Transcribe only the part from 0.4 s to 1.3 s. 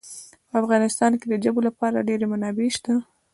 په افغانستان کې